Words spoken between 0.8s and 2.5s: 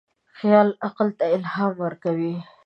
عقل ته الهام ورکوي.